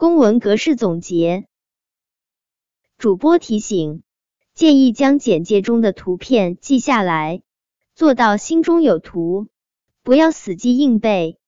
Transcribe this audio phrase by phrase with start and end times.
[0.00, 1.48] 公文格式总结。
[2.98, 4.04] 主播提醒：
[4.54, 7.42] 建议将简介中的图片记下来，
[7.96, 9.48] 做到心中有图，
[10.04, 11.40] 不要死记硬背。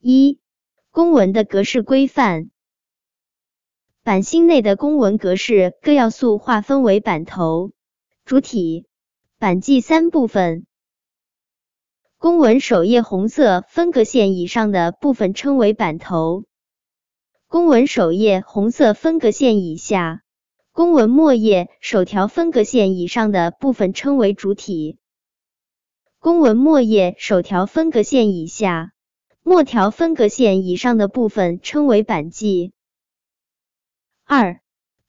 [0.00, 0.40] 一、
[0.90, 2.50] 公文的格式规范。
[4.02, 7.70] 版心内的公文格式各要素划分为版头、
[8.24, 8.88] 主体、
[9.38, 10.66] 版记三部分。
[12.18, 16.46] 公文首页红色分隔线以上的部分称为版头。
[17.50, 20.22] 公文首页红色分隔线以下，
[20.70, 25.00] 公文末页首条分隔线以上的部分称为主体。
[26.20, 28.92] 公文末页首条分隔线以下，
[29.42, 32.72] 末条分隔线以上的部分称为版记。
[34.24, 34.60] 二、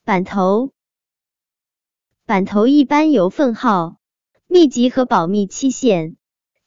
[0.03, 0.71] 版头，
[2.25, 3.97] 版头一般由份号、
[4.47, 6.17] 密集和保密期限、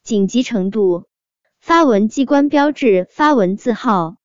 [0.03, 1.09] 紧急程度、
[1.59, 4.15] 发文机关标志、发文字号、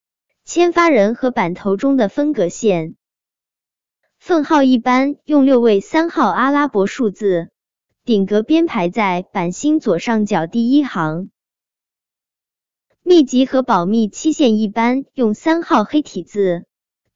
[0.53, 2.97] 签发人和版头中的分隔线。
[4.19, 7.51] 份号一般用六位三号阿拉伯数字，
[8.05, 11.31] 顶格编排在版芯左上角第一行。
[13.05, 16.65] 密集和保密期限一般用三号黑体字。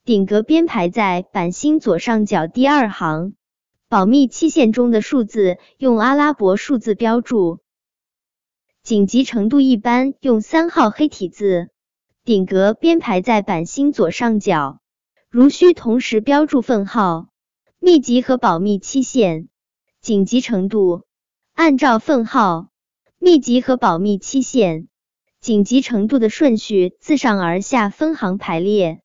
[0.04, 3.34] 顶格编排在版芯左上角第二行，
[3.88, 7.58] 保密期限中的数字用阿拉伯数字标注。
[8.84, 11.70] 紧急程度一般用三号黑体字，
[12.24, 14.80] 顶格编排在版芯左上角。
[15.28, 17.28] 如需同时标注份号、
[17.78, 19.48] 密集和保密期限、
[20.00, 21.02] 紧急程度，
[21.52, 22.68] 按照份号、
[23.18, 24.88] 密集和保密期限、
[25.38, 26.94] 紧急程度的顺序。
[26.98, 29.02] 自上而下分行排列。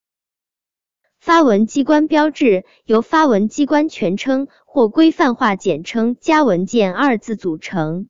[1.19, 2.63] 发文机关标志。
[2.85, 4.47] 由发文机关全称。
[4.65, 6.15] 或规范化简称。
[6.21, 8.07] 加文件二字组成，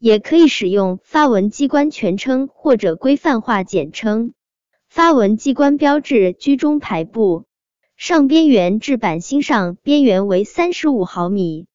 [0.00, 2.48] 也可以使用发文机关全称。
[2.48, 4.32] 或者规范化简称。
[4.88, 7.44] 发文机关标志居中排布，
[7.96, 11.66] 上边缘至版芯上边缘为三十五毫米。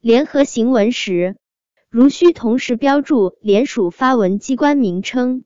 [0.00, 1.36] 联合行文时，
[1.90, 5.44] 如需同时标注联署发文机关名称。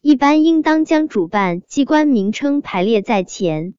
[0.00, 3.74] 一般应当将主办机关名称排列在前，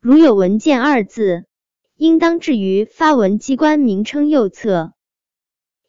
[0.00, 1.46] 如有文件二字，
[1.96, 4.92] 应当置于发文机关名称右侧，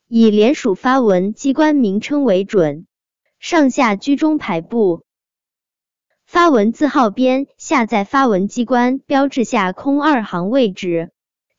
[0.07, 2.87] 以联署发文机关名称为准，
[3.39, 5.03] 上下居中排布。
[6.31, 11.11] 发文字号边下在发文机关标志下空二行位置，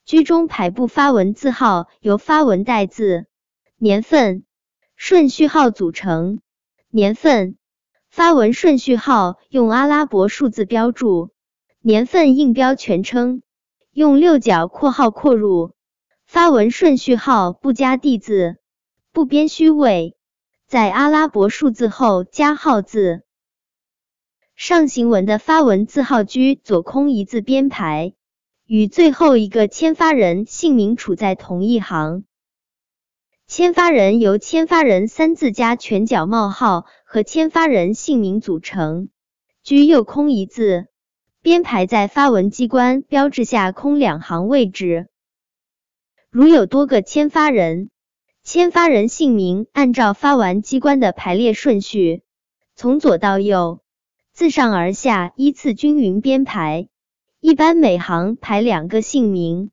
[0.06, 3.26] 居中排布发文字号由发文代字、
[3.76, 4.44] 年份、
[4.96, 6.40] 顺序号组成，
[6.88, 7.58] 年份。
[8.08, 11.32] 发文顺序号用阿拉伯数字标注，
[11.82, 13.42] 年份应标全称，
[13.92, 15.74] 用六角括号括入。
[16.24, 18.56] 发文顺序号不加地字，
[19.12, 20.16] 不编虚位，
[20.66, 23.22] 在阿拉伯数字后加号字。
[24.54, 28.14] 上行文的发文字号居左空一字编排，
[28.66, 32.24] 与最后一个签发人姓名处在同一行。
[33.48, 39.08] 签发人由签发人三字加全角冒号和签发人姓名组成，
[39.62, 40.86] 居右空一字，
[41.42, 45.08] 编排在发文机关标志下空两行位置。
[46.30, 47.90] 如有多个签发人，
[48.42, 52.22] 签发人姓名按照发完机关的排列顺序，
[52.74, 53.81] 从左到右，
[54.32, 56.88] 自上而下依次均匀编排，
[57.38, 59.70] 一般每行排两个姓名。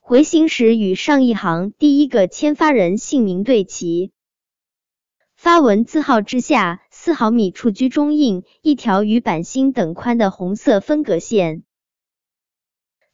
[0.00, 4.10] 回形时与上一行第一个签发人姓名对齐。
[5.36, 11.62] 发文字号之下四毫米处居中印一条与版芯等宽的红色分隔线。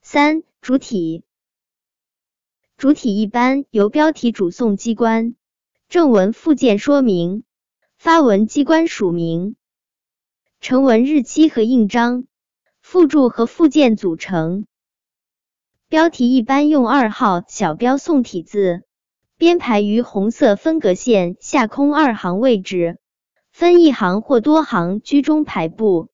[0.00, 1.24] 三、主体。
[2.78, 5.34] 主体一般由标题主送机关、
[5.90, 7.44] 正文附件说明、
[7.98, 9.56] 发文机关署名、
[10.60, 12.24] 成文日期和印章、
[12.80, 14.66] 附注和附件组成。
[15.88, 18.82] 标题一般用二号小标宋体字
[19.36, 22.98] 编排于红色分隔线下空二行位置，
[23.52, 26.08] 分一行或多行居中排布。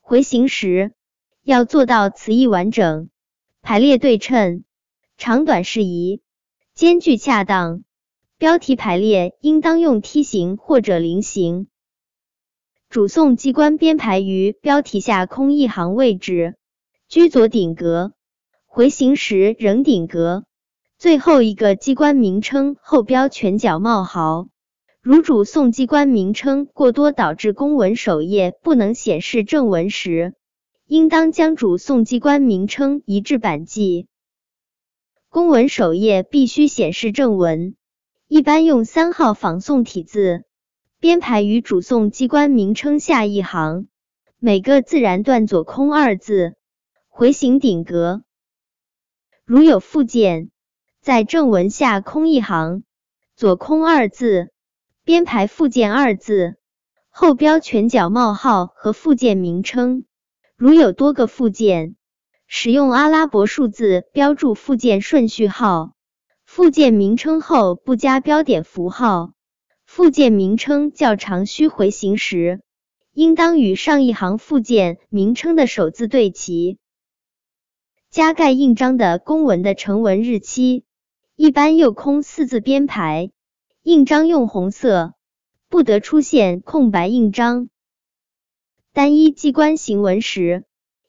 [0.00, 0.92] 回形时
[1.42, 3.08] 要做到词义完整、
[3.62, 4.62] 排列对称、
[5.16, 6.22] 长短适宜、
[6.74, 7.82] 间距恰当。
[8.38, 11.66] 标题排列应当用梯形或者菱形。
[12.96, 16.54] 主送机关编排于标题下空一行位置，
[17.10, 18.14] 居左顶格。
[18.64, 20.44] 回形时仍顶格，
[20.96, 24.48] 最后一个机关名称后标全角冒号。
[25.02, 30.32] 如主送机关名称过多导致公文首页不能显示正文时，
[30.86, 34.06] 应当将主送机关名称移至版记。
[35.28, 37.74] 公文首页必须显示正文，
[38.26, 40.45] 一般用三号仿宋体字
[41.06, 43.86] 编排于主送机关名称下一行，
[44.40, 46.56] 每个自然段左空二字，
[47.06, 48.24] 回形顶格。
[49.44, 50.50] 如有附件，
[51.00, 52.82] 在正文下空一行，
[53.36, 54.50] 左空二字，
[55.04, 56.56] 编排附件二字，
[57.08, 60.06] 后标全角冒号和附件名称。
[60.56, 61.94] 如有多个附件，
[62.48, 65.92] 使用阿拉伯数字标注附件顺序号。
[66.44, 69.35] 附件名称后不加标点符号。
[69.96, 72.60] 附件名称较长需回形时。
[73.14, 76.76] 应当与上一行附件名称的首字对齐。
[78.10, 80.84] 加盖印章的公文的成文日期，
[81.34, 83.30] 一般右空四字编排，
[83.82, 85.14] 印章用红色，
[85.70, 87.70] 不得出现空白印章。
[88.92, 90.66] 单一机关行文时，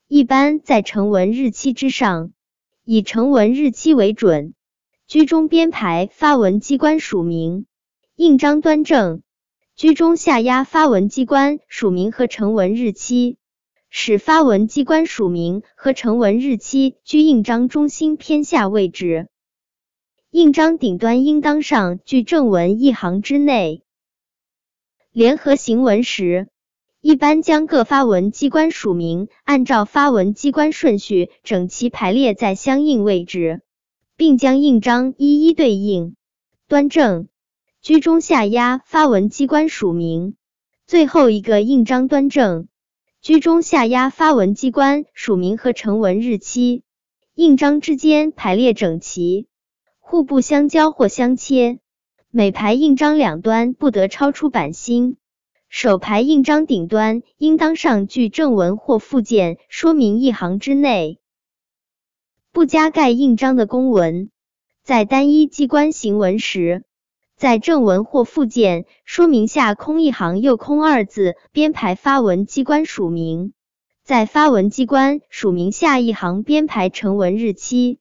[0.07, 2.31] 一般在成文日期之上，
[2.85, 4.53] 以成文日期为准，
[5.07, 7.66] 居中编排发文机关署名，
[8.17, 9.21] 印章端正。
[9.75, 13.37] 居中下压发文机关署名和成文日期，
[13.91, 19.27] 使发文机关署名和成文日期居印章中心偏下位置。
[20.31, 23.83] 印章顶端应当上距正文一行之内。
[25.11, 26.47] 联合行文时，
[27.01, 33.61] 一般将各发文机关署名按照发文机关顺序整齐排列在相应位置，
[34.15, 36.15] 并将印章一一对应，
[36.67, 37.27] 端正。
[37.87, 40.35] 居中下压发文机关署名，
[40.85, 42.67] 最后一个印章端正。
[43.21, 46.83] 居中下压发文机关署名和成文日期，
[47.33, 49.47] 印章之间排列整齐，
[49.99, 51.79] 互不相交或相切。
[52.29, 55.15] 每排印章两端不得超出版心。
[55.69, 61.19] 首排印章顶端应当上距正文或附件说明一行之内。
[62.51, 64.29] 不加盖印章的公文，
[64.83, 66.83] 在单一机关行文时。
[67.37, 73.53] 在正文或附件说明下空一行，右空二字，编排发文机关署名。
[74.03, 77.99] 在发文机关署名下一行编排成文日期。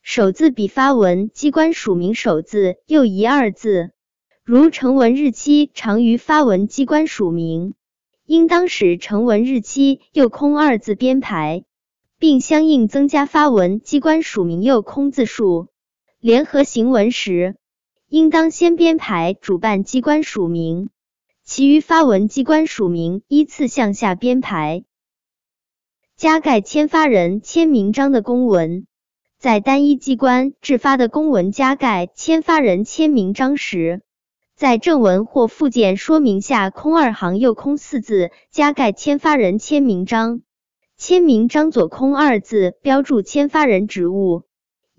[0.00, 3.90] 首字比发文机关署名首字右移二字。
[4.42, 7.74] 如成文日期长于发文机关署名，
[8.24, 11.64] 应当使成文日期右空二字编排，
[12.18, 15.68] 并相应增加发文机关署名右空字数。
[16.20, 17.56] 联合行文时。
[18.10, 20.88] 应当先编排主办机关署名，
[21.44, 24.82] 其余发文机关署名依次向下编排。
[26.16, 28.86] 加盖签发人签名章的公文，
[29.38, 34.00] 在单一机关制发的公文加盖签发人签名章时，
[34.56, 40.40] 在正文或附件说明下空二行右空四字加盖签发人签名章。
[40.96, 44.47] 签名章左空二字标注签发人职务。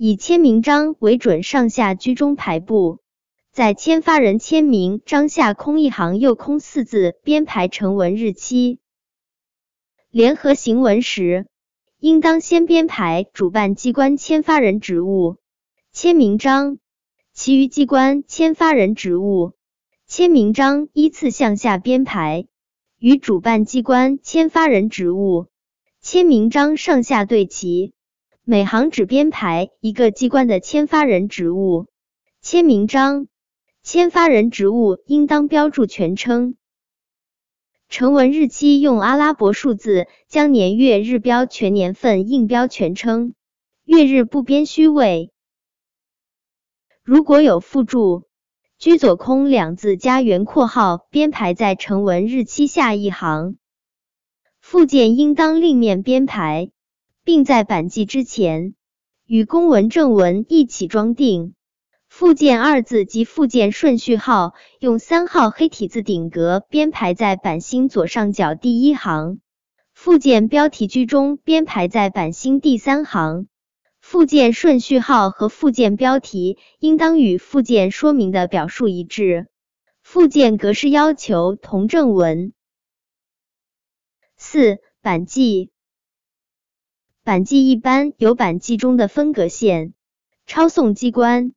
[0.02, 3.00] 以签名章为准，上下居中排布，
[3.52, 8.80] 在签发人签名章下空一行，右空四字，编排成文日期。
[10.10, 11.48] 联合行文时，
[12.00, 15.36] 应当先编排主办机关签发人职务
[15.92, 16.78] 签名章，
[17.34, 19.52] 其余机关签发人职务
[20.08, 22.48] 签名章依次向下编排，
[23.00, 25.48] 与主办机关签发人职务
[26.00, 27.92] 签名章上下对齐。
[28.52, 31.86] 每行只编排一个机关的签发人职务
[32.42, 33.28] 签名章，
[33.84, 36.56] 签发人职务应当标注全称。
[37.90, 43.36] 成文日期用阿拉伯数字，将年月日标全年份，应标全称，
[43.84, 45.32] 月日不编虚位。
[47.04, 48.24] 如果有附注，
[48.80, 53.58] 居左空两字加圆括号，编排在成文日期下一行。
[54.60, 56.72] 附件应当另面编排。
[57.30, 58.74] 并在版记之前
[59.28, 61.54] 与公文正文一起装订。
[62.08, 69.42] 附件二字及附件顺序号用三号黑体字顶格编排在版心左上角第一行。
[69.94, 73.48] 附件标题居中编排在版心第三行。
[74.02, 79.46] 附件顺序号和附件标题应当与附件说明的表述一致。
[80.02, 82.54] 附件格式要求同正文。
[84.36, 85.70] 四版记。
[87.30, 89.94] 版记一般有版记中的分隔线、
[90.48, 91.54] 抄送机关、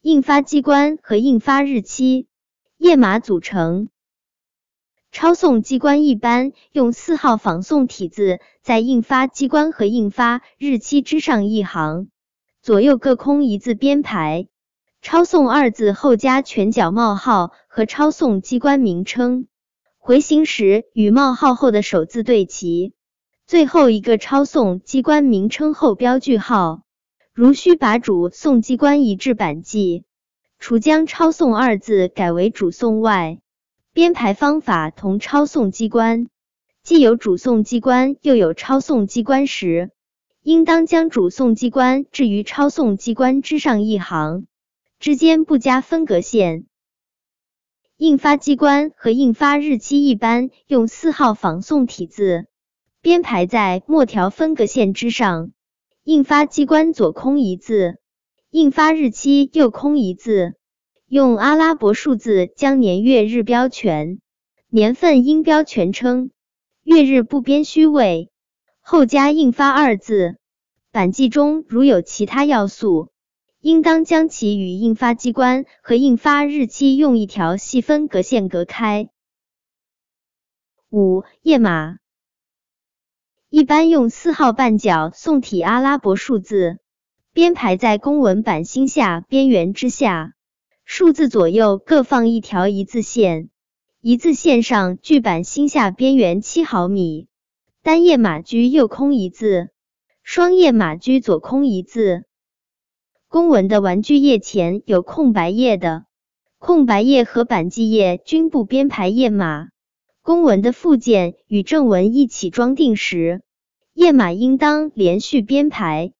[0.00, 2.28] 印发机关和印发日期、
[2.76, 3.88] 页码组成。
[5.10, 12.06] 抄送机关一般用四号仿宋体字在印发机关和印发日期之上一行，
[12.62, 14.46] 左右各空一字编排。
[15.02, 19.48] 抄送二字后加全角冒号和抄送机关名称，
[19.98, 22.92] 回形时与冒号后的首字对齐。
[23.46, 26.82] 最后一个抄送机关名称后标句号，
[27.32, 30.02] 如需把主送机关移至版记，
[30.58, 33.38] 除将抄送二字改为主送外，
[33.92, 36.26] 编排方法同抄送机关。
[36.82, 39.92] 既有主送机关又有抄送机关时，
[40.42, 44.48] 应当将主送机关置于抄送机关之上一行，
[44.98, 46.66] 之间不加分隔线。
[47.96, 52.48] 印发机关和印发日期一般用四号仿宋体字。
[53.06, 55.52] 编排在末条分隔线之上。
[56.02, 58.00] 印发机关左空一字，
[58.50, 60.56] 印发日期右空一字，
[61.06, 64.18] 用阿拉伯数字将年月日标全，
[64.68, 66.32] 年份应标全称，
[66.82, 68.32] 月日不编虚位，
[68.80, 70.38] 后加印发二字。
[70.90, 73.12] 版记中如有其他要素，
[73.60, 79.08] 应当将其与印发机关和印发日期用一条细分隔线隔开。
[80.90, 81.98] 五页码。
[83.48, 86.80] 一般用四号半角宋体阿拉伯数字
[87.32, 90.32] 编排在公文版心下边缘之下，
[90.84, 93.48] 数字左右各放一条一字线，
[94.00, 97.28] 一字线上距版心下边缘七毫米。
[97.84, 99.68] 单页码居右空一字，
[100.24, 102.24] 双页码居左空一字。
[103.28, 106.06] 公文的玩具页前有空白页的，
[106.58, 109.68] 空白页和版记页均不编排页码。
[110.26, 113.42] 公文的附件与正文一起装订时，
[113.94, 116.14] 页码应当连续编排。